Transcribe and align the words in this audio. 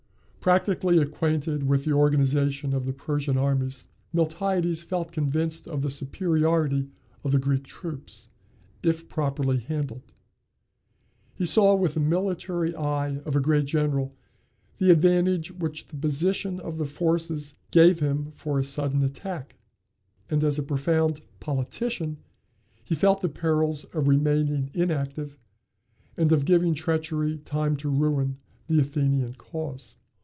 Practically 0.41 0.97
acquainted 0.97 1.67
with 1.67 1.85
the 1.85 1.93
organization 1.93 2.73
of 2.73 2.87
the 2.87 2.93
Persian 2.93 3.37
armies, 3.37 3.85
Miltiades 4.11 4.81
felt 4.81 5.11
convinced 5.11 5.67
of 5.67 5.83
the 5.83 5.89
superiority 5.91 6.89
of 7.23 7.31
the 7.31 7.37
Greek 7.37 7.63
troops, 7.63 8.29
if 8.81 9.07
properly 9.07 9.59
handled; 9.59 10.11
he 11.35 11.45
saw 11.45 11.75
with 11.75 11.93
the 11.93 11.99
military 11.99 12.73
eye 12.75 13.17
of 13.23 13.35
a 13.35 13.39
great 13.39 13.65
general 13.65 14.15
the 14.79 14.89
advantage 14.89 15.51
which 15.51 15.85
the 15.85 15.95
position 15.95 16.59
of 16.61 16.79
the 16.79 16.85
forces 16.85 17.53
gave 17.69 17.99
him 17.99 18.31
for 18.31 18.57
a 18.57 18.63
sudden 18.63 19.03
attack, 19.03 19.57
and 20.27 20.43
as 20.43 20.57
a 20.57 20.63
profound 20.63 21.21
politician 21.39 22.17
he 22.83 22.95
felt 22.95 23.21
the 23.21 23.29
perils 23.29 23.83
of 23.93 24.07
remaining 24.07 24.71
inactive, 24.73 25.37
and 26.17 26.31
of 26.31 26.45
giving 26.45 26.73
treachery 26.73 27.37
time 27.37 27.77
to 27.77 27.87
ruin 27.91 28.37
the 28.65 28.79
Athenian 28.79 29.35
cause. 29.35 29.97